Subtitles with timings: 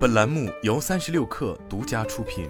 [0.00, 2.48] 本栏目由三十六氪独家出品。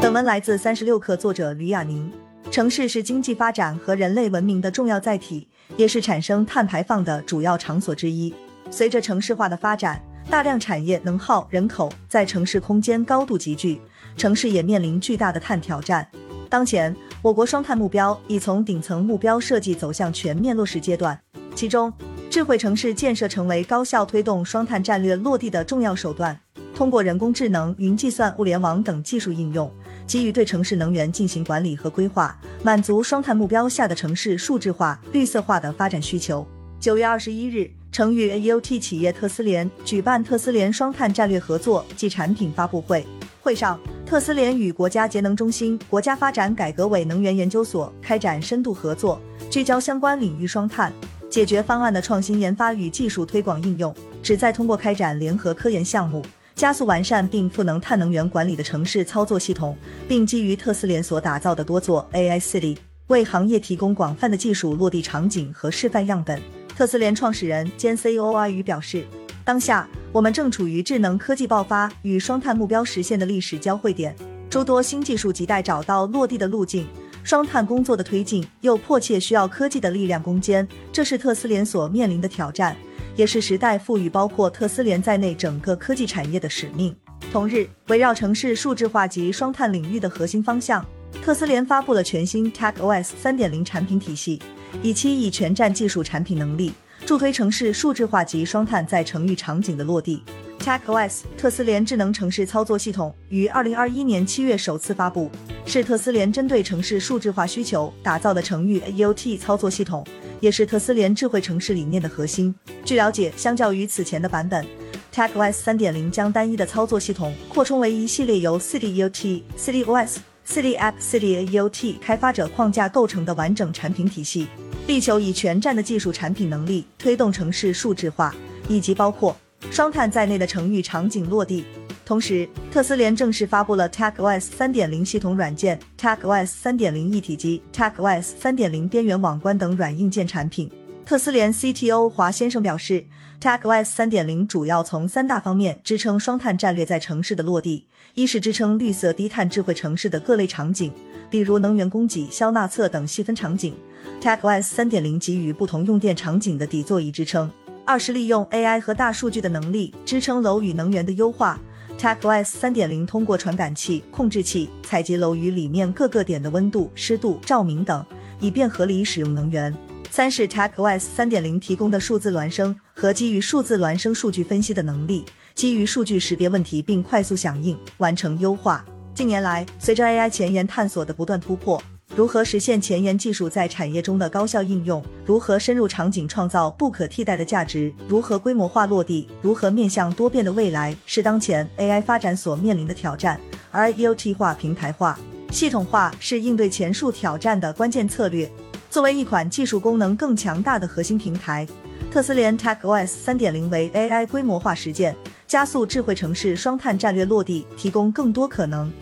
[0.00, 2.10] 本文来自三十六氪，作者吕亚宁。
[2.50, 5.46] 城市是经济发展和人类文明的重要载体，
[5.76, 8.34] 也是产生碳排放的主要场所之一。
[8.70, 13.78] 随着城市化的发展，大量产业能耗、人口在城市空间高度集聚，
[14.16, 16.10] 城市也面临巨大的碳挑战。
[16.48, 21.20] 当前，我国双碳目标已从顶层目标设计走向全面落实阶段，
[21.54, 21.92] 其中，
[22.34, 26.36] 智慧城市建设成为高效推动双碳战略落地的重要手段。
[26.74, 29.72] 通过人工智能、云计算、物联网等技术应用，
[30.04, 36.44] 基于对城市能源进行管理和规划，满足双碳目标下的城市数字化、绿色化的发展需求。
[36.80, 43.06] 九月二十一日，成渝 AEOT 企业特斯联举办特斯联双碳战略合作暨产品发布会。
[43.40, 50.92] 会上，特斯联与国家节能中心、国家发展改革委能源研究所开展深度合作，聚焦相关领域双碳。
[51.34, 56.24] 解决方案的创新研发与技术推广应用，旨在通过开展联合科研项目，
[56.54, 62.76] 加速完善并赋能碳能源管理的城市操作系统，并基于特斯联所打造的多座 AI City，
[63.08, 66.40] 为行业提供广泛的技术落地场景和示范样本。
[66.68, 69.04] 特斯联创始人兼 CEO 阿宇表示，
[69.44, 74.14] 当下我们正处于智能科技爆发与双碳目标实现的历史交汇点，
[74.48, 76.86] 诸多新技术亟待找到落地的路径。
[77.24, 82.76] 双碳工作的推进又迫切需要科技的力量攻坚，这是特斯联所面临的挑战，
[83.16, 86.94] 也是时代赋予包括特斯联在内整个科技产业的使命。
[87.32, 90.84] 同日，围绕城市数字化及双碳领域的核心方向，
[91.22, 94.38] 特斯联发布了全新 Tech OS 三点零产品体系，
[94.82, 96.74] 以期以全站技术产品能力，
[97.06, 100.22] 助推城市数字化及双碳在城域场景的落地。
[100.60, 105.30] TechOS 特斯联智能城市操作系统于二零二一年七月首次发布，
[105.66, 110.06] 是特斯联针对城市数字化需求打造的城域 AOT 操作系统，
[110.40, 112.54] 也是特斯联智慧城市理念的核心。
[112.84, 114.66] 据了解，相较于此前的版本
[115.12, 120.16] ，TechOS 三点零将单一的操作系统扩充为一系列由 City AOT、City OS、
[120.48, 124.46] City App、City AOT 开发者框架构成的完整产品体系，
[124.86, 128.34] 力求以全站的技术产品能力推动城市数字化，
[128.66, 129.36] 以及包括。
[129.70, 131.64] 双碳在内的城域场景落地，
[132.04, 140.70] 同时，特斯联正式发布了 TechOS 三点零系统软件、TechOS 三点零一体机、TechOS 三点零边缘网关等软硬件产品。
[141.04, 143.04] 特斯联 CTO 华先生表示
[143.40, 150.92] ，TechOS 三点零主要从三大方面支撑双碳战略在城市的落地：一是支撑绿色低碳智慧城市的各类场景，
[151.28, 153.74] 比如能源供给、消纳测等细分场景
[154.22, 157.50] ；TechOS 三点零给予不同用电场景的底座仪支撑。
[157.86, 161.60] 二是利用 AI 和大数据的能力支撑楼宇能源的优化
[161.98, 168.04] ，TechOS 三点零通过传感器、控制器采集楼宇里面各个点的温度、湿度、照明等，
[168.40, 169.74] 以便合理使用能源。
[170.10, 175.24] 三是 TechOS 三点零提供的数字孪生和基于数字孪生数据分析的能力，
[175.54, 178.82] 基于数据识别问题并快速响应，完成优化。
[179.14, 181.82] 近年来，随着 AI 前沿探索的不断突破。
[182.14, 185.02] 如何实现前沿技术在产业中的高效应用？
[185.26, 187.92] 如何深入场景创造不可替代的价值？
[188.06, 189.26] 如何规模化落地？
[189.42, 190.96] 如何面向多变的未来？
[191.06, 193.40] 是当前 AI 发展所面临的挑战。
[193.72, 195.18] 而 IoT 化、平台化、
[195.50, 198.48] 系统化是应对前述挑战的关键策略。
[198.88, 201.66] 作为一款技术功能更强大的核心平台，
[202.12, 205.16] 特斯联 TechOS 三点零为 AI 规模化实践、
[205.48, 208.92] 加速智慧城市双碳战略落地提供更多可能。